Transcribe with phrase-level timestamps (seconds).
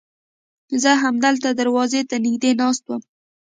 [0.81, 3.01] زه همدلته دروازې ته نږدې ناست وم.